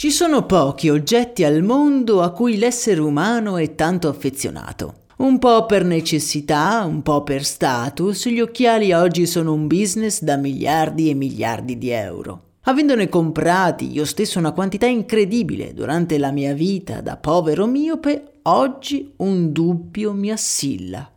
Ci 0.00 0.10
sono 0.10 0.46
pochi 0.46 0.88
oggetti 0.88 1.44
al 1.44 1.62
mondo 1.62 2.22
a 2.22 2.30
cui 2.30 2.56
l'essere 2.56 3.02
umano 3.02 3.58
è 3.58 3.74
tanto 3.74 4.08
affezionato. 4.08 5.08
Un 5.18 5.38
po' 5.38 5.66
per 5.66 5.84
necessità, 5.84 6.84
un 6.86 7.02
po' 7.02 7.22
per 7.22 7.44
status, 7.44 8.26
gli 8.28 8.40
occhiali 8.40 8.94
oggi 8.94 9.26
sono 9.26 9.52
un 9.52 9.66
business 9.66 10.22
da 10.22 10.38
miliardi 10.38 11.10
e 11.10 11.14
miliardi 11.14 11.76
di 11.76 11.90
euro. 11.90 12.44
Avendone 12.62 13.10
comprati 13.10 13.92
io 13.92 14.06
stesso 14.06 14.38
una 14.38 14.52
quantità 14.52 14.86
incredibile 14.86 15.74
durante 15.74 16.16
la 16.16 16.30
mia 16.30 16.54
vita 16.54 17.02
da 17.02 17.18
povero 17.18 17.66
miope, 17.66 18.38
oggi 18.44 19.12
un 19.16 19.52
dubbio 19.52 20.14
mi 20.14 20.30
assilla. 20.30 21.12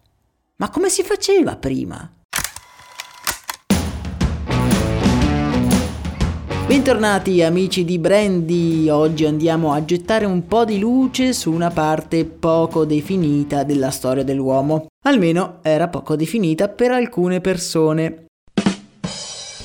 Ma 0.57 0.69
come 0.69 0.89
si 0.89 1.03
faceva 1.03 1.55
prima? 1.55 2.12
Bentornati 6.65 7.43
amici 7.43 7.83
di 7.83 7.99
Brandy, 7.99 8.87
oggi 8.87 9.25
andiamo 9.25 9.73
a 9.73 9.83
gettare 9.83 10.23
un 10.23 10.47
po' 10.47 10.63
di 10.63 10.79
luce 10.79 11.33
su 11.33 11.51
una 11.51 11.69
parte 11.69 12.23
poco 12.23 12.85
definita 12.85 13.63
della 13.63 13.91
storia 13.91 14.23
dell'uomo. 14.23 14.87
Almeno 15.03 15.59
era 15.61 15.89
poco 15.89 16.15
definita 16.15 16.69
per 16.69 16.91
alcune 16.91 17.41
persone. 17.41 18.27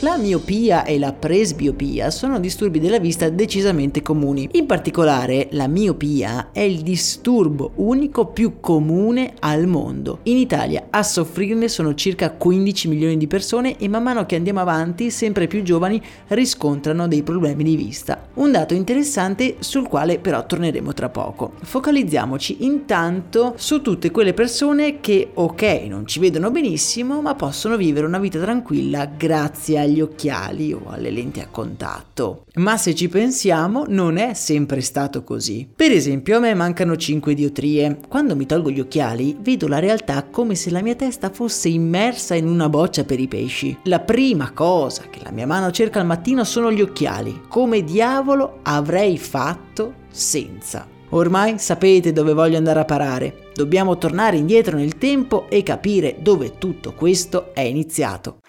La 0.03 0.17
miopia 0.17 0.85
e 0.85 0.97
la 0.97 1.13
presbiopia 1.13 2.13
sono 2.13 2.39
disturbi 2.39 2.79
della 2.79 3.01
vista 3.01 3.31
decisamente 3.31 4.01
comuni. 4.01 4.49
In 4.53 4.65
particolare, 4.65 5.49
la 5.51 5.67
miopia 5.67 6.51
è 6.53 6.61
il 6.61 6.83
disturbo 6.83 7.73
unico 7.75 8.27
più 8.27 8.61
comune 8.61 9.35
al 9.41 9.67
mondo. 9.67 10.21
In 10.25 10.37
Italia 10.37 10.87
a 10.91 11.03
soffrirne 11.03 11.67
sono 11.67 11.97
circa 11.97 12.31
15 12.31 12.87
milioni 12.87 13.17
di 13.17 13.27
persone 13.27 13.77
e 13.77 13.89
man 13.89 14.05
mano 14.05 14.25
che 14.25 14.37
andiamo 14.37 14.61
avanti, 14.61 15.11
sempre 15.11 15.49
più 15.49 15.63
giovani 15.63 16.01
riscontrano 16.29 17.09
dei 17.09 17.25
problemi 17.25 17.65
di 17.65 17.75
vista. 17.75 18.29
Un 18.35 18.53
dato 18.53 18.75
interessante 18.75 19.57
sul 19.59 19.89
quale 19.89 20.21
però 20.21 20.47
torneremo 20.47 20.93
tra 20.93 21.09
poco. 21.09 21.55
Focalizziamoci 21.61 22.59
intanto 22.61 23.55
su 23.57 23.83
tutte 23.83 24.13
quelle 24.13 24.33
persone 24.33 25.01
che, 25.01 25.31
ok, 25.35 25.63
non 25.89 26.07
ci 26.07 26.21
vedono 26.21 26.53
benissimo, 26.53 27.21
ma 27.21 27.35
possono 27.35 27.77
vivere 27.77 28.07
una 28.07 28.21
vita 28.21 28.39
tranquilla 28.39 29.05
grazie 29.07 29.81
a 29.81 29.87
agli 29.89 30.01
occhiali 30.01 30.73
o 30.73 30.83
alle 30.87 31.11
lenti 31.11 31.41
a 31.41 31.49
contatto. 31.51 32.45
Ma 32.55 32.77
se 32.77 32.95
ci 32.95 33.09
pensiamo, 33.09 33.85
non 33.89 34.19
è 34.19 34.35
sempre 34.35 34.81
stato 34.81 35.25
così. 35.25 35.69
Per 35.75 35.91
esempio, 35.91 36.37
a 36.37 36.41
me 36.41 36.55
mancano 36.55 36.97
5 36.97 37.35
diotrie. 37.35 37.99
Quando 38.07 38.37
mi 38.37 38.47
tolgo 38.47 38.71
gli 38.71 38.81
occhiali, 38.81 39.37
vedo 39.41 39.67
la 39.67 39.79
realtà 39.79 40.25
come 40.25 40.55
se 40.55 40.71
la 40.71 40.83
mia 40.83 40.95
testa 40.95 41.31
fosse 41.31 41.69
immersa 41.69 42.35
in 42.35 42.47
una 42.47 42.69
boccia 42.69 43.05
per 43.05 43.19
i 43.19 43.29
pesci. 43.29 43.77
La 43.85 44.01
prima 44.01 44.53
cosa 44.53 45.05
che 45.11 45.21
la 45.23 45.31
mia 45.31 45.47
mano 45.47 45.71
cerca 45.71 46.01
al 46.01 46.07
mattino 46.07 46.45
sono 46.45 46.71
gli 46.71 46.83
occhiali. 46.83 47.43
Come 47.49 47.83
diavolo 47.83 48.61
avrei 48.63 49.19
fatto 49.19 49.95
senza? 50.11 50.87
Ormai 51.11 51.59
sapete 51.59 52.13
dove 52.13 52.35
voglio 52.35 52.59
andare 52.59 52.81
a 52.81 52.85
parare. 52.85 53.51
Dobbiamo 53.55 53.97
tornare 53.97 54.37
indietro 54.37 54.77
nel 54.77 54.99
tempo 54.99 55.49
e 55.49 55.63
capire 55.63 56.17
dove 56.21 56.59
tutto 56.59 56.93
questo 56.93 57.55
è 57.55 57.63
iniziato. 57.63 58.41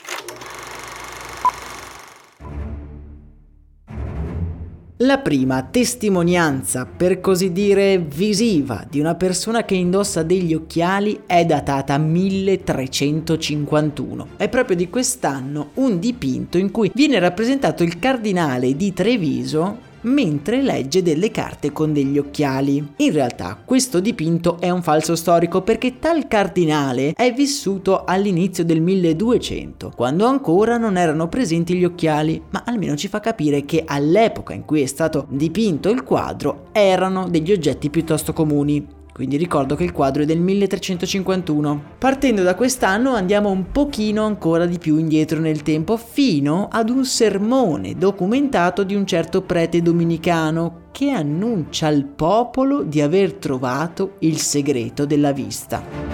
La 5.02 5.20
prima 5.20 5.64
testimonianza, 5.64 6.86
per 6.86 7.22
così 7.22 7.54
dire, 7.54 8.00
visiva 8.00 8.86
di 8.90 9.00
una 9.00 9.16
persona 9.16 9.64
che 9.64 9.76
indossa 9.76 10.24
degli 10.24 10.54
occhiali 10.54 11.22
è 11.26 11.46
datata 11.46 11.98
1351. 11.98 14.28
È 14.36 14.50
proprio 14.50 14.76
di 14.76 14.90
quest'anno 14.90 15.70
un 15.76 16.00
dipinto 16.00 16.58
in 16.58 16.72
cui 16.72 16.92
viene 16.94 17.18
rappresentato 17.18 17.82
il 17.82 17.98
cardinale 17.98 18.76
di 18.76 18.92
Treviso 18.92 19.88
mentre 20.02 20.62
legge 20.62 21.02
delle 21.02 21.32
carte 21.32 21.72
con 21.72 21.94
degli 21.94 22.18
occhiali. 22.18 22.94
In 22.98 23.12
realtà 23.12 23.58
questo 23.64 24.00
dipinto 24.00 24.60
è 24.60 24.70
un 24.70 24.82
falso 24.82 25.16
storico 25.16 25.62
perché 25.62 26.00
tal 26.00 26.28
cardinale 26.28 27.14
è 27.14 27.34
vissuto 27.34 28.04
all'inizio 28.06 28.64
del 28.64 28.82
1200, 28.82 29.94
quando 29.96 30.26
ancora 30.26 30.78
non 30.78 30.98
erano 30.98 31.28
presenti 31.28 31.76
gli 31.76 31.86
occhiali, 31.86 32.42
ma 32.50 32.64
almeno 32.66 32.96
ci 32.96 33.08
fa 33.08 33.20
capire 33.20 33.66
che 33.66 33.84
all'epoca 33.86 34.54
in 34.54 34.66
cui 34.66 34.82
è 34.82 34.86
stato 34.86 35.26
dipinto 35.30 35.90
il 35.90 36.04
quadro 36.04 36.68
erano 36.72 37.28
degli 37.30 37.52
oggetti 37.52 37.90
piuttosto 37.90 38.34
comuni 38.34 38.98
quindi 39.20 39.36
ricordo 39.36 39.76
che 39.76 39.84
il 39.84 39.92
quadro 39.92 40.24
è 40.24 40.26
del 40.26 40.40
1351. 40.40 41.84
Partendo 41.98 42.42
da 42.42 42.56
quest'anno 42.56 43.12
andiamo 43.12 43.50
un 43.50 43.70
pochino 43.70 44.24
ancora 44.24 44.66
di 44.66 44.78
più 44.78 44.98
indietro 44.98 45.42
nel 45.42 45.62
tempo, 45.62 45.98
fino 45.98 46.70
ad 46.72 46.90
un 46.90 47.04
sermone 47.04 47.96
documentato 47.96 48.86
di 48.86 48.96
un 48.96 49.06
certo 49.06 49.42
prete 49.42 49.82
dominicano 49.82 50.84
che 50.94 51.10
annuncia 51.10 51.88
al 51.88 52.06
popolo 52.06 52.84
di 52.84 53.02
aver 53.02 53.34
trovato 53.34 54.14
il 54.20 54.38
segreto 54.38 55.06
della 55.06 55.34
vista. 55.34 56.09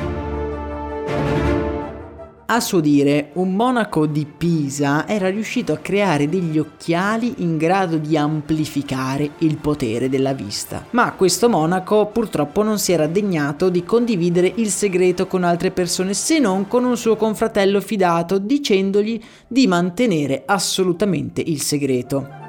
A 2.47 2.59
suo 2.59 2.79
dire, 2.79 3.31
un 3.33 3.55
monaco 3.55 4.05
di 4.05 4.27
Pisa 4.27 5.07
era 5.07 5.31
riuscito 5.31 5.73
a 5.73 5.77
creare 5.77 6.29
degli 6.29 6.59
occhiali 6.59 7.33
in 7.37 7.57
grado 7.57 7.97
di 7.97 8.15
amplificare 8.15 9.31
il 9.39 9.57
potere 9.57 10.09
della 10.09 10.33
vista. 10.33 10.85
Ma 10.91 11.13
questo 11.13 11.49
monaco 11.49 12.05
purtroppo 12.05 12.61
non 12.61 12.77
si 12.77 12.91
era 12.91 13.07
degnato 13.07 13.69
di 13.69 13.83
condividere 13.83 14.53
il 14.57 14.69
segreto 14.69 15.25
con 15.25 15.43
altre 15.43 15.71
persone 15.71 16.13
se 16.13 16.37
non 16.37 16.67
con 16.67 16.83
un 16.83 16.97
suo 16.97 17.15
confratello 17.15 17.81
fidato 17.81 18.37
dicendogli 18.37 19.19
di 19.47 19.65
mantenere 19.65 20.43
assolutamente 20.45 21.41
il 21.43 21.59
segreto. 21.61 22.44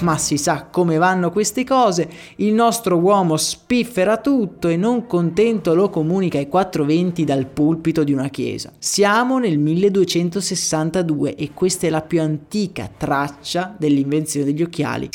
Ma 0.00 0.16
si 0.16 0.38
sa 0.38 0.66
come 0.70 0.96
vanno 0.96 1.30
queste 1.30 1.64
cose, 1.64 2.08
il 2.36 2.52
nostro 2.52 2.98
uomo 2.98 3.36
spiffera 3.36 4.18
tutto 4.18 4.68
e 4.68 4.76
non 4.76 5.06
contento 5.06 5.74
lo 5.74 5.90
comunica 5.90 6.38
ai 6.38 6.48
420 6.48 7.24
dal 7.24 7.46
pulpito 7.46 8.04
di 8.04 8.12
una 8.12 8.28
chiesa. 8.28 8.72
Siamo 8.78 9.38
nel 9.38 9.58
1262 9.58 11.34
e 11.34 11.50
questa 11.52 11.86
è 11.86 11.90
la 11.90 12.02
più 12.02 12.20
antica 12.20 12.88
traccia 12.96 13.74
dell'invenzione 13.76 14.46
degli 14.46 14.62
occhiali. 14.62 15.08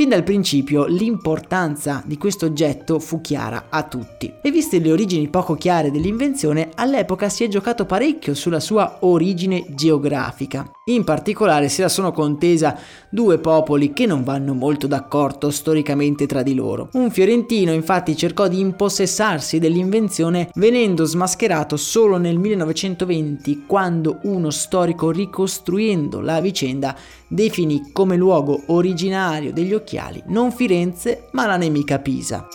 Fin 0.00 0.08
dal 0.08 0.22
principio 0.22 0.86
l'importanza 0.86 2.02
di 2.06 2.16
questo 2.16 2.46
oggetto 2.46 2.98
fu 2.98 3.20
chiara 3.20 3.66
a 3.68 3.82
tutti 3.82 4.32
e 4.40 4.50
viste 4.50 4.78
le 4.78 4.92
origini 4.92 5.28
poco 5.28 5.56
chiare 5.56 5.90
dell'invenzione, 5.90 6.70
all'epoca 6.74 7.28
si 7.28 7.44
è 7.44 7.48
giocato 7.48 7.84
parecchio 7.84 8.32
sulla 8.32 8.60
sua 8.60 8.96
origine 9.00 9.66
geografica. 9.68 10.70
In 10.84 11.04
particolare 11.04 11.68
se 11.68 11.82
la 11.82 11.90
sono 11.90 12.12
contesa 12.12 12.78
due 13.10 13.38
popoli 13.40 13.92
che 13.92 14.06
non 14.06 14.24
vanno 14.24 14.54
molto 14.54 14.86
d'accordo 14.86 15.50
storicamente 15.50 16.24
tra 16.24 16.42
di 16.42 16.54
loro. 16.54 16.88
Un 16.94 17.10
fiorentino 17.10 17.70
infatti 17.70 18.16
cercò 18.16 18.48
di 18.48 18.58
impossessarsi 18.58 19.58
dell'invenzione 19.58 20.48
venendo 20.54 21.04
smascherato 21.04 21.76
solo 21.76 22.16
nel 22.16 22.38
1920 22.38 23.64
quando 23.66 24.20
uno 24.22 24.48
storico 24.48 25.10
ricostruendo 25.10 26.20
la 26.22 26.40
vicenda 26.40 26.96
definì 27.28 27.90
come 27.92 28.16
luogo 28.16 28.62
originario 28.68 29.52
degli 29.52 29.74
occhiali 29.74 29.89
non 30.26 30.52
Firenze 30.52 31.28
ma 31.32 31.46
la 31.46 31.56
nemica 31.56 31.98
Pisa. 31.98 32.46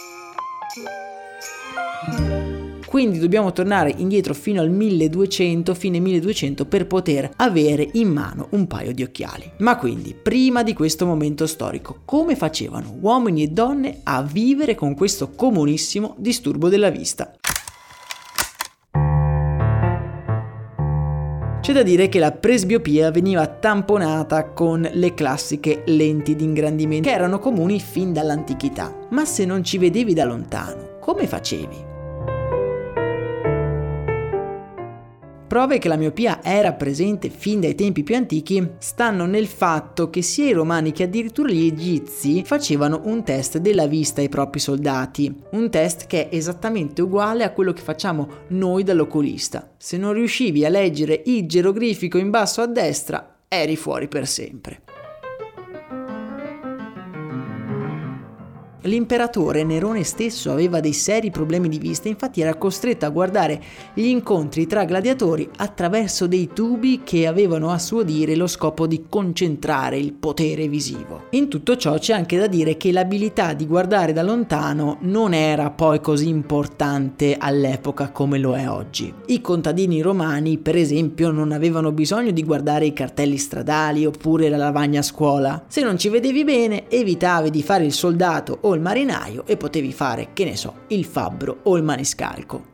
Quindi 2.95 3.19
dobbiamo 3.19 3.51
tornare 3.51 3.93
indietro 3.97 4.33
fino 4.33 4.61
al 4.61 4.69
1200, 4.69 5.73
fine 5.73 5.99
1200 5.99 6.65
per 6.65 6.87
poter 6.87 7.29
avere 7.35 7.89
in 7.93 8.09
mano 8.09 8.47
un 8.51 8.67
paio 8.67 8.93
di 8.93 9.03
occhiali. 9.03 9.51
Ma 9.57 9.75
quindi, 9.75 10.13
prima 10.13 10.63
di 10.63 10.73
questo 10.73 11.05
momento 11.05 11.45
storico, 11.45 11.99
come 12.05 12.37
facevano 12.37 12.95
uomini 13.01 13.43
e 13.43 13.47
donne 13.47 13.99
a 14.03 14.23
vivere 14.23 14.75
con 14.75 14.95
questo 14.95 15.31
comunissimo 15.31 16.15
disturbo 16.17 16.69
della 16.69 16.89
vista? 16.89 17.33
C'è 21.65 21.73
da 21.73 21.81
dire 21.81 22.09
che 22.09 22.19
la 22.19 22.31
presbiopia 22.31 23.09
veniva 23.09 23.47
tamponata 23.47 24.49
con 24.49 24.87
le 24.87 25.15
classiche 25.15 25.81
lenti 25.87 26.35
di 26.35 26.43
ingrandimento, 26.43 27.09
che 27.09 27.15
erano 27.15 27.39
comuni 27.39 27.79
fin 27.79 28.13
dall'antichità. 28.13 28.95
Ma 29.09 29.25
se 29.25 29.45
non 29.45 29.63
ci 29.63 29.79
vedevi 29.79 30.13
da 30.13 30.25
lontano, 30.25 30.99
come 30.99 31.25
facevi? 31.25 31.94
Prove 35.55 35.77
che 35.77 35.87
la 35.87 35.95
miopia 35.95 36.43
era 36.43 36.73
presente 36.73 37.29
fin 37.29 37.61
dai 37.61 37.75
tempi 37.75 38.03
più 38.03 38.17
antichi 38.17 38.71
stanno 38.77 39.25
nel 39.25 39.47
fatto 39.47 40.09
che 40.09 40.21
sia 40.21 40.47
i 40.47 40.51
romani 40.51 40.91
che 40.91 41.03
addirittura 41.03 41.49
gli 41.49 41.67
egizi 41.67 42.43
facevano 42.43 43.03
un 43.05 43.23
test 43.23 43.59
della 43.59 43.87
vista 43.87 44.19
ai 44.19 44.27
propri 44.27 44.59
soldati, 44.59 45.33
un 45.51 45.69
test 45.69 46.07
che 46.07 46.27
è 46.27 46.35
esattamente 46.35 47.01
uguale 47.01 47.45
a 47.45 47.53
quello 47.53 47.71
che 47.71 47.81
facciamo 47.81 48.27
noi 48.49 48.83
dall'oculista. 48.83 49.71
Se 49.77 49.95
non 49.95 50.11
riuscivi 50.11 50.65
a 50.65 50.69
leggere 50.69 51.21
il 51.27 51.47
geroglifico 51.47 52.17
in 52.17 52.31
basso 52.31 52.59
a 52.59 52.67
destra, 52.67 53.37
eri 53.47 53.77
fuori 53.77 54.09
per 54.09 54.27
sempre. 54.27 54.81
L'imperatore 58.85 59.63
Nerone 59.63 60.03
stesso 60.03 60.51
aveva 60.51 60.79
dei 60.79 60.93
seri 60.93 61.31
problemi 61.31 61.69
di 61.69 61.79
vista, 61.79 62.07
infatti 62.07 62.41
era 62.41 62.53
costretto 62.53 63.07
a 63.07 63.09
guardare 63.09 63.59
gli 63.95 64.05
incontri 64.05 64.67
tra 64.67 64.85
gladiatori 64.85 65.49
attraverso 65.57 66.27
dei 66.27 66.51
tubi 66.53 67.01
che 67.03 67.25
avevano 67.25 67.71
a 67.71 67.79
suo 67.79 68.03
dire 68.03 68.35
lo 68.35 68.45
scopo 68.45 68.85
di 68.85 69.05
concentrare 69.09 69.97
il 69.97 70.13
potere 70.13 70.67
visivo. 70.67 71.23
In 71.31 71.47
tutto 71.47 71.77
ciò 71.77 71.97
c'è 71.97 72.13
anche 72.13 72.37
da 72.37 72.45
dire 72.45 72.77
che 72.77 72.91
l'abilità 72.91 73.53
di 73.53 73.65
guardare 73.65 74.13
da 74.13 74.21
lontano 74.21 74.97
non 75.01 75.33
era 75.33 75.71
poi 75.71 75.99
così 75.99 76.27
importante 76.27 77.37
all'epoca 77.39 78.11
come 78.11 78.37
lo 78.37 78.55
è 78.55 78.69
oggi. 78.69 79.11
I 79.27 79.41
contadini 79.41 80.01
romani, 80.01 80.59
per 80.59 80.75
esempio, 80.75 81.31
non 81.31 81.51
avevano 81.51 81.91
bisogno 81.91 82.29
di 82.29 82.43
guardare 82.43 82.85
i 82.85 82.93
cartelli 82.93 83.37
stradali 83.37 84.05
oppure 84.05 84.47
la 84.47 84.57
lavagna 84.57 84.99
a 84.99 85.03
scuola. 85.03 85.63
Se 85.67 85.81
non 85.81 85.97
ci 85.97 86.09
vedevi 86.09 86.43
bene, 86.43 86.87
evitavi 86.87 87.49
di 87.49 87.63
fare 87.63 87.83
il 87.83 87.91
soldato 87.91 88.59
il 88.75 88.81
marinaio 88.81 89.47
e 89.47 89.57
potevi 89.57 89.91
fare, 89.91 90.29
che 90.33 90.45
ne 90.45 90.55
so, 90.55 90.81
il 90.89 91.05
fabbro 91.05 91.61
o 91.63 91.75
il 91.77 91.83
maniscalco. 91.83 92.73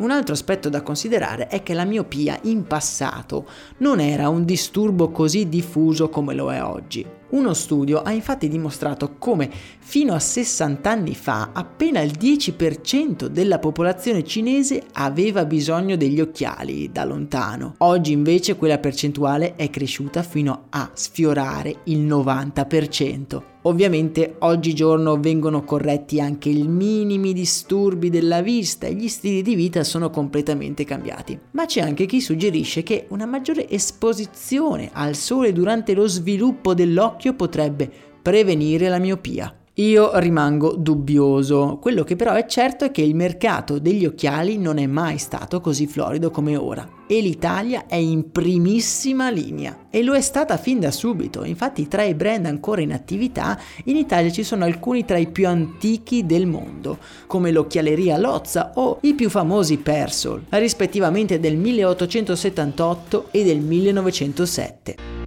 Un 0.00 0.10
altro 0.10 0.32
aspetto 0.32 0.70
da 0.70 0.80
considerare 0.80 1.48
è 1.48 1.62
che 1.62 1.74
la 1.74 1.84
miopia 1.84 2.38
in 2.44 2.64
passato 2.64 3.46
non 3.78 4.00
era 4.00 4.30
un 4.30 4.46
disturbo 4.46 5.10
così 5.10 5.46
diffuso 5.50 6.08
come 6.08 6.32
lo 6.32 6.50
è 6.50 6.62
oggi. 6.62 7.06
Uno 7.30 7.52
studio 7.52 8.00
ha 8.00 8.10
infatti 8.10 8.48
dimostrato 8.48 9.16
come 9.18 9.50
fino 9.78 10.14
a 10.14 10.18
60 10.18 10.90
anni 10.90 11.14
fa 11.14 11.50
appena 11.52 12.00
il 12.00 12.12
10% 12.18 13.26
della 13.26 13.58
popolazione 13.58 14.24
cinese 14.24 14.84
aveva 14.94 15.44
bisogno 15.44 15.96
degli 15.96 16.20
occhiali 16.20 16.90
da 16.90 17.04
lontano. 17.04 17.74
Oggi 17.78 18.12
invece 18.12 18.56
quella 18.56 18.78
percentuale 18.78 19.54
è 19.54 19.68
cresciuta 19.68 20.22
fino 20.22 20.64
a 20.70 20.90
sfiorare 20.94 21.80
il 21.84 22.06
90%. 22.06 23.49
Ovviamente 23.62 24.36
oggigiorno 24.38 25.20
vengono 25.20 25.64
corretti 25.64 26.18
anche 26.18 26.48
i 26.48 26.66
minimi 26.66 27.34
disturbi 27.34 28.08
della 28.08 28.40
vista 28.40 28.86
e 28.86 28.94
gli 28.94 29.08
stili 29.08 29.42
di 29.42 29.54
vita 29.54 29.84
sono 29.84 30.08
completamente 30.08 30.84
cambiati. 30.84 31.38
Ma 31.50 31.66
c'è 31.66 31.82
anche 31.82 32.06
chi 32.06 32.22
suggerisce 32.22 32.82
che 32.82 33.04
una 33.08 33.26
maggiore 33.26 33.68
esposizione 33.68 34.88
al 34.92 35.14
sole 35.14 35.52
durante 35.52 35.92
lo 35.92 36.06
sviluppo 36.06 36.72
dell'occhio 36.72 37.34
potrebbe 37.34 37.90
prevenire 38.22 38.88
la 38.88 38.98
miopia. 38.98 39.54
Io 39.74 40.18
rimango 40.18 40.74
dubbioso. 40.74 41.78
Quello 41.80 42.02
che 42.02 42.16
però 42.16 42.34
è 42.34 42.44
certo 42.44 42.84
è 42.84 42.90
che 42.90 43.02
il 43.02 43.14
mercato 43.14 43.78
degli 43.78 44.04
occhiali 44.04 44.58
non 44.58 44.78
è 44.78 44.86
mai 44.86 45.16
stato 45.16 45.60
così 45.60 45.86
florido 45.86 46.30
come 46.30 46.56
ora 46.56 46.86
e 47.06 47.20
l'Italia 47.20 47.86
è 47.86 47.94
in 47.94 48.30
primissima 48.30 49.30
linea 49.30 49.86
e 49.88 50.02
lo 50.02 50.14
è 50.14 50.20
stata 50.20 50.58
fin 50.58 50.80
da 50.80 50.90
subito. 50.90 51.44
Infatti 51.44 51.88
tra 51.88 52.02
i 52.02 52.14
brand 52.14 52.46
ancora 52.46 52.82
in 52.82 52.92
attività 52.92 53.58
in 53.84 53.96
Italia 53.96 54.30
ci 54.30 54.42
sono 54.42 54.64
alcuni 54.64 55.04
tra 55.04 55.18
i 55.18 55.28
più 55.28 55.46
antichi 55.46 56.26
del 56.26 56.46
mondo, 56.46 56.98
come 57.26 57.50
l'occhialeria 57.50 58.18
Lozza 58.18 58.72
o 58.74 58.98
i 59.02 59.14
più 59.14 59.30
famosi 59.30 59.78
Persol, 59.78 60.44
rispettivamente 60.50 61.40
del 61.40 61.56
1878 61.56 63.28
e 63.30 63.44
del 63.44 63.60
1907. 63.60 65.19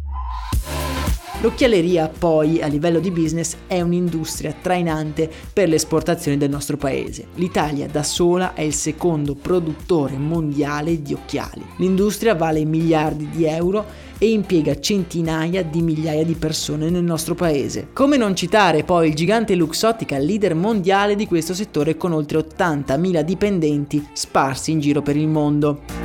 L'occhialeria 1.43 2.07
poi 2.07 2.61
a 2.61 2.67
livello 2.67 3.01
di 3.01 3.11
business 3.11 3.57
è 3.67 3.81
un'industria 3.81 4.55
trainante 4.61 5.29
per 5.51 5.67
le 5.67 5.75
esportazioni 5.75 6.37
del 6.37 6.49
nostro 6.49 6.77
paese. 6.77 7.25
L'Italia 7.35 7.85
da 7.85 8.01
sola 8.01 8.53
è 8.53 8.61
il 8.61 8.73
secondo 8.73 9.35
produttore 9.35 10.15
mondiale 10.15 11.01
di 11.01 11.11
occhiali. 11.11 11.61
L'industria 11.79 12.33
vale 12.33 12.63
miliardi 12.63 13.27
di 13.29 13.43
euro 13.43 13.83
e 14.19 14.29
impiega 14.29 14.79
centinaia 14.79 15.65
di 15.65 15.81
migliaia 15.81 16.23
di 16.23 16.35
persone 16.35 16.89
nel 16.89 17.03
nostro 17.03 17.35
paese. 17.35 17.89
Come 17.91 18.15
non 18.15 18.37
citare 18.37 18.85
poi 18.85 19.09
il 19.09 19.13
gigante 19.13 19.55
Luxottica, 19.55 20.17
leader 20.17 20.55
mondiale 20.55 21.15
di 21.15 21.27
questo 21.27 21.53
settore 21.53 21.97
con 21.97 22.13
oltre 22.13 22.37
80.000 22.37 23.19
dipendenti 23.19 24.07
sparsi 24.13 24.71
in 24.71 24.79
giro 24.79 25.01
per 25.01 25.17
il 25.17 25.27
mondo. 25.27 26.02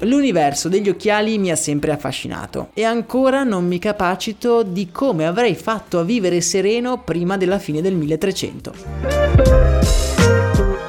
L'universo 0.00 0.68
degli 0.70 0.88
occhiali 0.88 1.36
mi 1.36 1.50
ha 1.50 1.56
sempre 1.56 1.92
affascinato 1.92 2.70
e 2.72 2.84
ancora 2.84 3.44
non 3.44 3.66
mi 3.66 3.78
capacito 3.78 4.62
di 4.62 4.90
come 4.90 5.26
avrei 5.26 5.54
fatto 5.54 5.98
a 5.98 6.04
vivere 6.04 6.40
sereno 6.40 7.02
prima 7.02 7.36
della 7.36 7.58
fine 7.58 7.82
del 7.82 7.94
1300. 7.94 8.74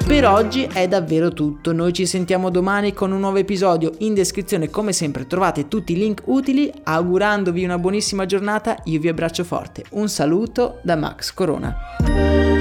Per 0.08 0.28
oggi 0.28 0.68
è 0.72 0.88
davvero 0.88 1.34
tutto, 1.34 1.74
noi 1.74 1.94
ci 1.94 2.06
sentiamo 2.06 2.50
domani 2.50 2.94
con 2.94 3.12
un 3.12 3.20
nuovo 3.20 3.38
episodio, 3.38 3.94
in 4.00 4.14
descrizione 4.14 4.70
come 4.70 4.94
sempre 4.94 5.26
trovate 5.26 5.68
tutti 5.68 5.94
i 5.94 5.98
link 5.98 6.24
utili, 6.26 6.72
augurandovi 6.84 7.64
una 7.64 7.78
buonissima 7.78 8.26
giornata, 8.26 8.78
io 8.86 9.00
vi 9.00 9.08
abbraccio 9.08 9.44
forte, 9.44 9.86
un 9.92 10.10
saluto 10.10 10.80
da 10.84 10.96
Max 10.96 11.34
Corona. 11.34 12.61